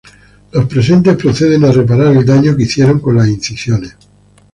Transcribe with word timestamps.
Los 0.53 0.65
presentes 0.65 1.15
proceden 1.15 1.63
a 1.63 1.71
reparar 1.71 2.07
el 2.11 2.25
daño 2.25 2.57
que 2.57 2.63
hicieron 2.63 2.99
con 2.99 3.17
las 3.17 3.27
incisiones. 3.27 3.95